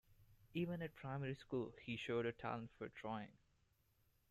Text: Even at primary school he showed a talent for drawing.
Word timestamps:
Even 0.55 0.81
at 0.81 0.95
primary 0.95 1.35
school 1.35 1.75
he 1.83 1.95
showed 1.95 2.25
a 2.25 2.31
talent 2.31 2.71
for 2.79 2.89
drawing. 2.89 3.37